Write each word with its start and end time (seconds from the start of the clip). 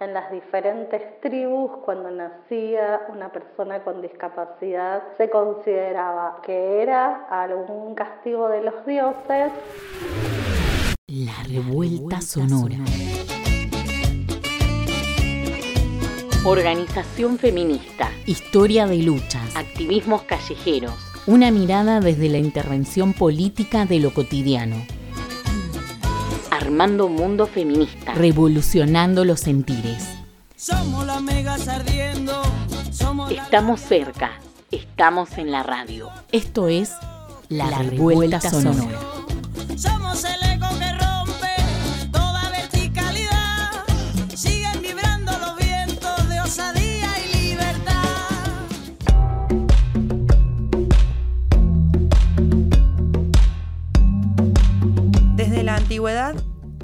En 0.00 0.14
las 0.14 0.30
diferentes 0.30 1.20
tribus, 1.20 1.78
cuando 1.84 2.08
nacía 2.12 3.00
una 3.08 3.32
persona 3.32 3.82
con 3.82 4.00
discapacidad, 4.00 5.02
se 5.16 5.28
consideraba 5.28 6.40
que 6.46 6.82
era 6.82 7.26
algún 7.28 7.96
castigo 7.96 8.48
de 8.48 8.62
los 8.62 8.86
dioses. 8.86 9.50
La 11.08 11.32
revuelta 11.52 12.20
sonora. 12.20 12.76
Organización 16.46 17.36
feminista. 17.36 18.08
Historia 18.24 18.86
de 18.86 18.98
luchas. 18.98 19.56
Activismos 19.56 20.22
callejeros. 20.22 20.94
Una 21.26 21.50
mirada 21.50 21.98
desde 21.98 22.28
la 22.28 22.38
intervención 22.38 23.14
política 23.14 23.84
de 23.84 23.98
lo 23.98 24.14
cotidiano. 24.14 24.76
Armando 26.60 27.08
Mundo 27.08 27.46
Feminista. 27.46 28.14
Revolucionando 28.14 29.24
los 29.24 29.38
sentires. 29.38 30.08
Somos 30.56 31.06
las 31.06 31.22
megas 31.22 31.68
ardiendo. 31.68 32.42
Somos 32.90 33.30
Estamos 33.30 33.80
cerca. 33.80 34.32
Estamos 34.72 35.38
en 35.38 35.52
la 35.52 35.62
radio. 35.62 36.10
Esto 36.32 36.66
es 36.66 36.90
La, 37.48 37.70
Revuelta, 37.70 38.40
Sonora. 38.40 38.88
Somos 39.76 40.24
el 40.24 40.50
eco 40.50 40.66
que 40.80 40.92
rompe 40.94 42.10
toda 42.10 42.50
verticalidad. 42.50 43.70
Siguen 44.34 44.82
vibrando 44.82 45.38
los 45.38 45.56
vientos 45.56 46.28
de 46.28 46.40
osadía 46.40 47.08
y 47.24 47.50
libertad. 47.50 48.02
Desde 55.36 55.62
la 55.62 55.76
antigüedad 55.76 56.34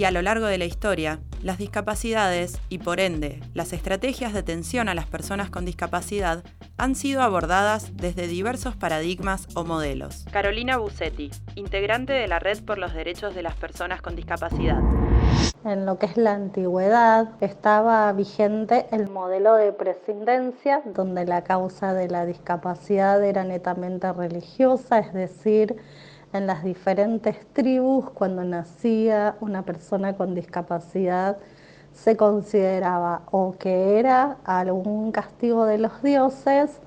y 0.00 0.04
a 0.04 0.10
lo 0.10 0.22
largo 0.22 0.46
de 0.46 0.56
la 0.56 0.64
historia, 0.64 1.20
las 1.42 1.58
discapacidades 1.58 2.58
y 2.70 2.78
por 2.78 3.00
ende 3.00 3.38
las 3.52 3.74
estrategias 3.74 4.32
de 4.32 4.38
atención 4.38 4.88
a 4.88 4.94
las 4.94 5.04
personas 5.04 5.50
con 5.50 5.66
discapacidad 5.66 6.42
han 6.78 6.94
sido 6.94 7.20
abordadas 7.20 7.94
desde 7.98 8.26
diversos 8.26 8.74
paradigmas 8.74 9.46
o 9.54 9.64
modelos. 9.64 10.24
Carolina 10.32 10.78
Busetti, 10.78 11.30
integrante 11.54 12.14
de 12.14 12.26
la 12.28 12.38
Red 12.38 12.64
por 12.64 12.78
los 12.78 12.94
Derechos 12.94 13.34
de 13.34 13.42
las 13.42 13.56
Personas 13.56 14.00
con 14.00 14.16
Discapacidad. 14.16 14.80
En 15.66 15.84
lo 15.84 15.98
que 15.98 16.06
es 16.06 16.16
la 16.16 16.32
antigüedad 16.32 17.32
estaba 17.42 18.10
vigente 18.14 18.86
el 18.92 19.10
modelo 19.10 19.56
de 19.56 19.70
prescindencia, 19.74 20.80
donde 20.86 21.26
la 21.26 21.44
causa 21.44 21.92
de 21.92 22.08
la 22.08 22.24
discapacidad 22.24 23.22
era 23.22 23.44
netamente 23.44 24.10
religiosa, 24.14 25.00
es 25.00 25.12
decir, 25.12 25.76
en 26.32 26.46
las 26.46 26.62
diferentes 26.62 27.36
tribus, 27.52 28.10
cuando 28.10 28.44
nacía 28.44 29.36
una 29.40 29.62
persona 29.62 30.16
con 30.16 30.34
discapacidad, 30.34 31.38
se 31.92 32.16
consideraba 32.16 33.22
o 33.30 33.56
que 33.58 33.98
era 33.98 34.36
algún 34.44 35.12
castigo 35.12 35.66
de 35.66 35.78
los 35.78 36.02
dioses 36.02 36.80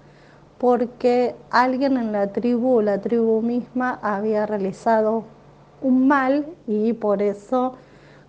porque 0.58 1.35
alguien 1.52 1.97
en 1.97 2.13
la 2.13 2.27
tribu 2.27 2.77
o 2.77 2.81
la 2.81 3.02
tribu 3.02 3.41
misma 3.41 4.00
había 4.02 4.45
realizado 4.45 5.25
un 5.81 6.07
mal 6.07 6.45
y 6.67 6.94
por 6.94 7.22
eso 7.22 7.73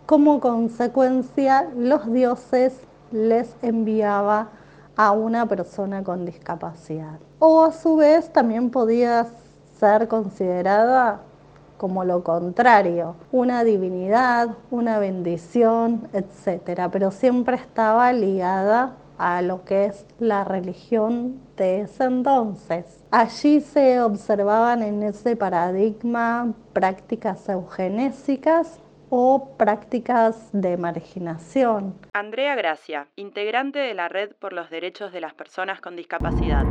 como 0.06 0.40
consecuencia 0.40 1.68
los 1.76 2.12
dioses 2.12 2.74
les 3.12 3.54
enviaba 3.62 4.48
a 4.96 5.12
una 5.12 5.46
persona 5.46 6.02
con 6.02 6.24
discapacidad. 6.26 7.18
O 7.38 7.62
a 7.62 7.72
su 7.72 7.96
vez 7.96 8.32
también 8.32 8.70
podía 8.70 9.26
ser 9.78 10.08
considerada 10.08 11.22
como 11.76 12.04
lo 12.04 12.22
contrario, 12.22 13.16
una 13.32 13.64
divinidad, 13.64 14.56
una 14.70 14.98
bendición, 14.98 16.08
etcétera, 16.12 16.90
pero 16.90 17.10
siempre 17.10 17.56
estaba 17.56 18.12
ligada 18.12 18.96
a 19.18 19.42
lo 19.42 19.64
que 19.64 19.86
es 19.86 20.06
la 20.18 20.44
religión 20.44 21.40
de 21.56 21.82
ese 21.82 22.04
entonces. 22.04 23.04
Allí 23.10 23.60
se 23.60 24.00
observaban 24.00 24.82
en 24.82 25.02
ese 25.02 25.36
paradigma 25.36 26.52
prácticas 26.72 27.48
eugenésicas 27.48 28.80
o 29.10 29.54
prácticas 29.56 30.48
de 30.52 30.76
marginación. 30.76 31.94
Andrea 32.12 32.56
Gracia, 32.56 33.06
integrante 33.14 33.78
de 33.78 33.94
la 33.94 34.08
Red 34.08 34.32
por 34.38 34.52
los 34.52 34.70
Derechos 34.70 35.12
de 35.12 35.20
las 35.20 35.34
Personas 35.34 35.80
con 35.80 35.94
Discapacidad. 35.94 36.64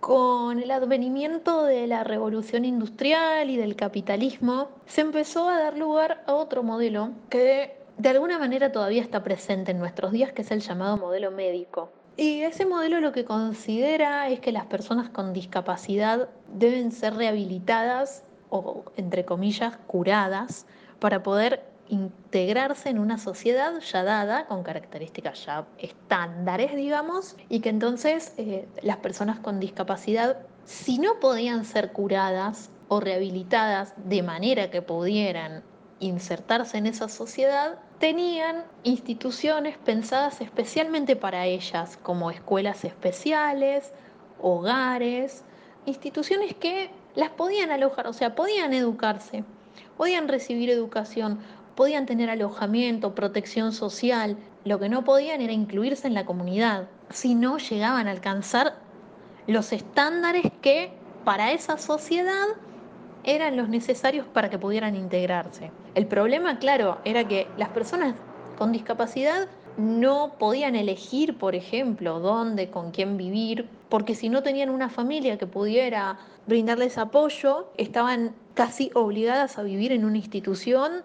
Con 0.00 0.60
el 0.60 0.70
advenimiento 0.70 1.64
de 1.64 1.86
la 1.86 2.04
revolución 2.04 2.64
industrial 2.64 3.50
y 3.50 3.58
del 3.58 3.76
capitalismo, 3.76 4.68
se 4.86 5.02
empezó 5.02 5.46
a 5.46 5.60
dar 5.60 5.76
lugar 5.76 6.24
a 6.26 6.34
otro 6.34 6.62
modelo 6.62 7.10
que 7.28 7.76
de 7.98 8.08
alguna 8.08 8.38
manera 8.38 8.72
todavía 8.72 9.02
está 9.02 9.22
presente 9.22 9.72
en 9.72 9.78
nuestros 9.78 10.10
días, 10.10 10.32
que 10.32 10.40
es 10.40 10.50
el 10.50 10.60
llamado 10.60 10.96
modelo 10.96 11.30
médico. 11.30 11.90
Y 12.16 12.40
ese 12.40 12.64
modelo 12.64 13.00
lo 13.00 13.12
que 13.12 13.26
considera 13.26 14.26
es 14.30 14.40
que 14.40 14.52
las 14.52 14.64
personas 14.64 15.10
con 15.10 15.34
discapacidad 15.34 16.30
deben 16.54 16.92
ser 16.92 17.14
rehabilitadas 17.14 18.24
o, 18.48 18.84
entre 18.96 19.26
comillas, 19.26 19.76
curadas 19.86 20.66
para 20.98 21.22
poder 21.22 21.62
integrarse 21.90 22.88
en 22.88 22.98
una 22.98 23.18
sociedad 23.18 23.78
ya 23.80 24.04
dada, 24.04 24.46
con 24.46 24.62
características 24.62 25.44
ya 25.44 25.66
estándares, 25.78 26.74
digamos, 26.74 27.36
y 27.48 27.60
que 27.60 27.68
entonces 27.68 28.32
eh, 28.38 28.68
las 28.82 28.98
personas 28.98 29.40
con 29.40 29.60
discapacidad, 29.60 30.38
si 30.64 30.98
no 30.98 31.18
podían 31.20 31.64
ser 31.64 31.92
curadas 31.92 32.70
o 32.88 33.00
rehabilitadas 33.00 33.92
de 33.96 34.22
manera 34.22 34.70
que 34.70 34.82
pudieran 34.82 35.64
insertarse 35.98 36.78
en 36.78 36.86
esa 36.86 37.08
sociedad, 37.08 37.78
tenían 37.98 38.64
instituciones 38.84 39.76
pensadas 39.76 40.40
especialmente 40.40 41.16
para 41.16 41.46
ellas, 41.46 41.98
como 42.02 42.30
escuelas 42.30 42.84
especiales, 42.84 43.92
hogares, 44.40 45.44
instituciones 45.86 46.54
que 46.54 46.90
las 47.14 47.30
podían 47.30 47.70
alojar, 47.70 48.06
o 48.06 48.12
sea, 48.12 48.34
podían 48.34 48.72
educarse, 48.72 49.44
podían 49.96 50.28
recibir 50.28 50.70
educación, 50.70 51.40
podían 51.74 52.06
tener 52.06 52.30
alojamiento, 52.30 53.14
protección 53.14 53.72
social, 53.72 54.36
lo 54.64 54.78
que 54.78 54.88
no 54.88 55.04
podían 55.04 55.40
era 55.40 55.52
incluirse 55.52 56.06
en 56.06 56.14
la 56.14 56.26
comunidad, 56.26 56.88
si 57.10 57.34
no 57.34 57.58
llegaban 57.58 58.08
a 58.08 58.10
alcanzar 58.10 58.74
los 59.46 59.72
estándares 59.72 60.44
que 60.60 60.92
para 61.24 61.52
esa 61.52 61.78
sociedad 61.78 62.46
eran 63.24 63.56
los 63.56 63.68
necesarios 63.68 64.26
para 64.26 64.50
que 64.50 64.58
pudieran 64.58 64.96
integrarse. 64.96 65.70
El 65.94 66.06
problema, 66.06 66.58
claro, 66.58 66.98
era 67.04 67.26
que 67.26 67.48
las 67.56 67.68
personas 67.70 68.14
con 68.56 68.72
discapacidad 68.72 69.48
no 69.76 70.34
podían 70.38 70.76
elegir, 70.76 71.38
por 71.38 71.54
ejemplo, 71.54 72.20
dónde, 72.20 72.70
con 72.70 72.90
quién 72.90 73.16
vivir, 73.16 73.68
porque 73.88 74.14
si 74.14 74.28
no 74.28 74.42
tenían 74.42 74.70
una 74.70 74.88
familia 74.88 75.38
que 75.38 75.46
pudiera 75.46 76.18
brindarles 76.46 76.98
apoyo, 76.98 77.70
estaban 77.76 78.34
casi 78.54 78.90
obligadas 78.94 79.58
a 79.58 79.62
vivir 79.62 79.92
en 79.92 80.04
una 80.04 80.18
institución 80.18 81.02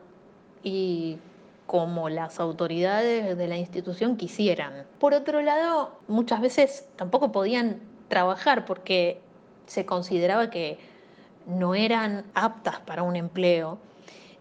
y 0.65 1.19
como 1.67 2.09
las 2.09 2.39
autoridades 2.39 3.37
de 3.37 3.47
la 3.47 3.57
institución 3.57 4.17
quisieran. 4.17 4.85
Por 4.99 5.13
otro 5.13 5.41
lado, 5.41 5.97
muchas 6.07 6.41
veces 6.41 6.87
tampoco 6.97 7.31
podían 7.31 7.79
trabajar 8.09 8.65
porque 8.65 9.21
se 9.67 9.85
consideraba 9.85 10.49
que 10.49 10.77
no 11.45 11.75
eran 11.75 12.25
aptas 12.33 12.79
para 12.81 13.03
un 13.03 13.15
empleo. 13.15 13.77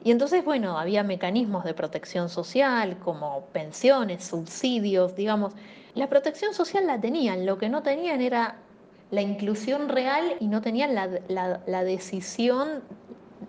Y 0.02 0.10
entonces, 0.10 0.44
bueno, 0.44 0.78
había 0.78 1.02
mecanismos 1.02 1.64
de 1.64 1.74
protección 1.74 2.28
social 2.28 2.98
como 2.98 3.46
pensiones, 3.52 4.24
subsidios, 4.24 5.14
digamos. 5.14 5.54
La 5.94 6.08
protección 6.08 6.54
social 6.54 6.86
la 6.86 7.00
tenían, 7.00 7.46
lo 7.46 7.58
que 7.58 7.68
no 7.68 7.82
tenían 7.82 8.20
era 8.20 8.56
la 9.10 9.22
inclusión 9.22 9.88
real 9.88 10.36
y 10.40 10.48
no 10.48 10.60
tenían 10.60 10.94
la, 10.94 11.60
la, 11.66 11.84
decisión 11.84 12.82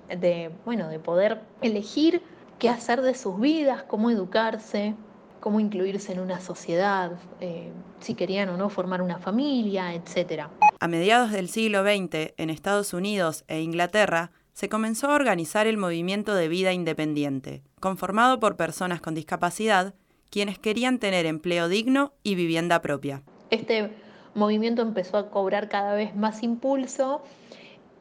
de, 0.09 0.51
bueno, 0.65 0.89
de 0.89 0.99
poder 0.99 1.41
elegir 1.61 2.21
qué 2.59 2.69
hacer 2.69 3.01
de 3.01 3.15
sus 3.15 3.39
vidas, 3.39 3.83
cómo 3.83 4.09
educarse, 4.09 4.95
cómo 5.39 5.59
incluirse 5.59 6.11
en 6.11 6.19
una 6.19 6.39
sociedad, 6.39 7.11
eh, 7.39 7.71
si 7.99 8.15
querían 8.15 8.49
o 8.49 8.57
no 8.57 8.69
formar 8.69 9.01
una 9.01 9.19
familia, 9.19 9.93
etc. 9.93 10.47
A 10.79 10.87
mediados 10.87 11.31
del 11.31 11.49
siglo 11.49 11.83
XX, 11.83 12.33
en 12.37 12.49
Estados 12.49 12.93
Unidos 12.93 13.43
e 13.47 13.61
Inglaterra, 13.61 14.31
se 14.53 14.69
comenzó 14.69 15.11
a 15.11 15.15
organizar 15.15 15.67
el 15.67 15.77
movimiento 15.77 16.33
de 16.33 16.47
vida 16.47 16.71
independiente, 16.71 17.61
conformado 17.79 18.39
por 18.39 18.55
personas 18.55 19.01
con 19.01 19.13
discapacidad, 19.13 19.93
quienes 20.29 20.57
querían 20.57 20.97
tener 20.97 21.25
empleo 21.25 21.67
digno 21.67 22.13
y 22.23 22.35
vivienda 22.35 22.81
propia. 22.81 23.21
Este 23.49 23.91
movimiento 24.33 24.81
empezó 24.81 25.17
a 25.17 25.29
cobrar 25.29 25.69
cada 25.69 25.93
vez 25.93 26.15
más 26.15 26.41
impulso 26.41 27.21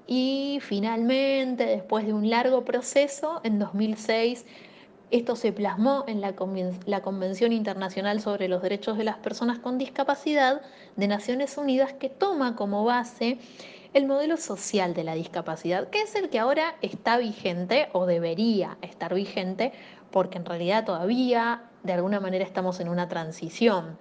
y 0.06 0.58
finalmente, 0.62 1.64
después 1.64 2.06
de 2.06 2.12
un 2.12 2.28
largo 2.28 2.64
proceso, 2.64 3.40
en 3.42 3.58
2006, 3.58 4.44
esto 5.10 5.36
se 5.36 5.52
plasmó 5.52 6.04
en 6.06 6.20
la, 6.20 6.34
la, 6.86 7.02
Convención 7.02 7.52
Internacional 7.52 8.20
sobre 8.20 8.48
los 8.48 8.62
Derechos 8.62 8.98
de 8.98 9.04
las 9.04 9.16
Personas 9.18 9.58
con 9.58 9.78
Discapacidad 9.78 10.60
de 10.96 11.08
Naciones 11.08 11.56
Unidas, 11.56 11.92
que 11.92 12.08
toma 12.08 12.56
como 12.56 12.84
base 12.84 13.38
el 13.94 14.06
modelo 14.06 14.36
social 14.36 14.92
de 14.92 15.04
la 15.04 15.14
discapacidad, 15.14 15.88
que 15.88 16.02
es 16.02 16.14
el 16.16 16.28
que 16.28 16.40
ahora 16.40 16.74
está 16.82 17.16
vigente 17.16 17.88
o 17.92 18.06
debería 18.06 18.76
estar 18.82 19.14
vigente, 19.14 19.72
porque 20.10 20.38
en 20.38 20.44
realidad 20.44 20.84
todavía 20.84 21.62
de 21.84 21.92
alguna 21.92 22.18
manera 22.18 22.44
estamos 22.44 22.80
en 22.80 22.88
una 22.88 23.08
transición. 23.08 23.96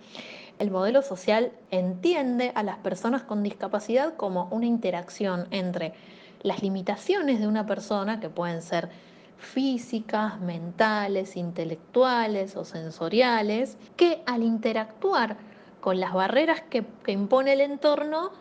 El 0.59 0.71
modelo 0.71 1.01
social 1.01 1.51
entiende 1.71 2.51
a 2.55 2.63
las 2.63 2.77
personas 2.77 3.23
con 3.23 3.43
discapacidad 3.43 4.15
como 4.15 4.47
una 4.51 4.65
interacción 4.65 5.47
entre 5.51 5.93
las 6.41 6.61
limitaciones 6.61 7.39
de 7.39 7.47
una 7.47 7.65
persona, 7.65 8.19
que 8.19 8.29
pueden 8.29 8.61
ser 8.61 8.89
físicas, 9.37 10.39
mentales, 10.39 11.35
intelectuales 11.35 12.55
o 12.55 12.65
sensoriales, 12.65 13.77
que 13.97 14.21
al 14.25 14.43
interactuar 14.43 15.37
con 15.81 15.99
las 15.99 16.13
barreras 16.13 16.61
que, 16.61 16.85
impone 17.07 17.53
el 17.53 17.61
entorno, 17.61 18.31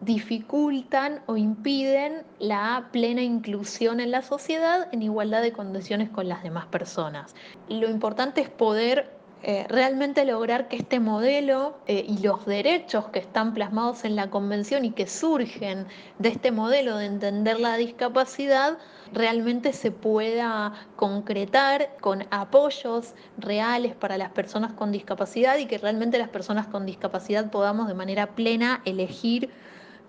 dificultan 0.00 1.22
o 1.26 1.36
impiden 1.36 2.22
la 2.38 2.88
plena 2.92 3.22
inclusión 3.22 4.00
en 4.00 4.10
la 4.10 4.22
sociedad 4.22 4.88
en 4.92 5.02
igualdad 5.02 5.42
de 5.42 5.52
condiciones 5.52 6.10
con 6.10 6.28
las 6.28 6.42
demás 6.42 6.66
personas. 6.66 7.34
Lo 7.68 7.88
importante 7.88 8.40
es 8.40 8.48
poder 8.48 9.21
eh, 9.44 9.66
realmente 9.68 10.24
lograr 10.24 10.68
que 10.68 10.76
este 10.76 11.00
modelo 11.00 11.76
eh, 11.88 12.04
y 12.06 12.18
los 12.18 12.46
derechos 12.46 13.06
que 13.08 13.18
están 13.18 13.54
plasmados 13.54 14.04
en 14.04 14.14
la 14.14 14.30
convención 14.30 14.84
y 14.84 14.92
que 14.92 15.08
surgen 15.08 15.88
de 16.20 16.28
este 16.28 16.52
modelo 16.52 16.96
de 16.96 17.06
entender 17.06 17.58
la 17.58 17.76
discapacidad 17.76 18.78
realmente 19.12 19.72
se 19.72 19.90
pueda 19.90 20.74
concretar 20.94 21.96
con 22.00 22.24
apoyos 22.30 23.14
reales 23.36 23.96
para 23.96 24.16
las 24.16 24.30
personas 24.30 24.74
con 24.74 24.92
discapacidad 24.92 25.58
y 25.58 25.66
que 25.66 25.78
realmente 25.78 26.18
las 26.18 26.28
personas 26.28 26.68
con 26.68 26.86
discapacidad 26.86 27.50
podamos 27.50 27.88
de 27.88 27.94
manera 27.94 28.36
plena 28.36 28.80
elegir 28.84 29.50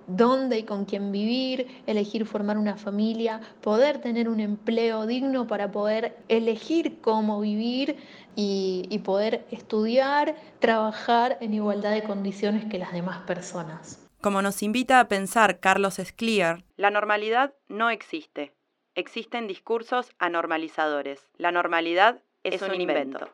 dónde 0.07 0.59
y 0.59 0.63
con 0.63 0.85
quién 0.85 1.11
vivir, 1.11 1.67
elegir 1.88 2.25
formar 2.25 2.57
una 2.57 2.77
familia, 2.77 3.41
poder 3.61 4.00
tener 4.00 4.29
un 4.29 4.39
empleo 4.39 5.05
digno 5.05 5.47
para 5.47 5.71
poder 5.71 6.17
elegir 6.27 7.00
cómo 7.01 7.39
vivir 7.39 7.97
y, 8.35 9.00
poder 9.03 9.45
estudiar, 9.51 10.35
trabajar 10.59 11.38
en 11.41 11.53
igualdad 11.53 11.91
de 11.91 12.03
condiciones 12.03 12.65
que 12.65 12.79
las 12.79 12.91
demás 12.94 13.19
personas. 13.27 14.00
Como 14.21 14.41
nos 14.41 14.63
invita 14.63 15.00
a 15.00 15.07
pensar 15.07 15.59
Carlos 15.59 15.95
Scliar, 15.95 16.63
la 16.77 16.89
normalidad 16.89 17.53
no 17.67 17.89
existe. 17.89 18.53
Existen 18.95 19.47
discursos 19.47 20.11
anormalizadores. 20.19 21.27
La 21.38 21.51
normalidad 21.51 22.21
es, 22.44 22.61
un, 22.61 22.79
invento. 22.79 23.29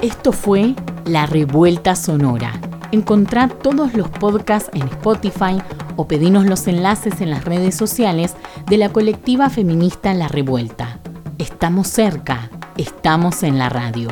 Esto 0.00 0.32
fue 0.32 0.74
La 1.04 1.26
Revuelta 1.26 1.96
Sonora. 1.96 2.67
Encontrad 2.90 3.50
todos 3.50 3.92
los 3.92 4.08
podcasts 4.08 4.70
en 4.72 4.88
Spotify 4.88 5.60
o 5.96 6.08
pedinos 6.08 6.46
los 6.46 6.66
enlaces 6.68 7.20
en 7.20 7.30
las 7.30 7.44
redes 7.44 7.74
sociales 7.74 8.34
de 8.66 8.78
la 8.78 8.88
colectiva 8.88 9.50
feminista 9.50 10.14
La 10.14 10.28
Revuelta. 10.28 10.98
Estamos 11.36 11.88
cerca, 11.88 12.50
estamos 12.78 13.42
en 13.42 13.58
la 13.58 13.68
radio. 13.68 14.08